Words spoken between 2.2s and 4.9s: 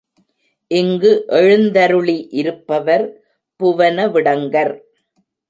இருப்பவர் புவனவிடங்கர்.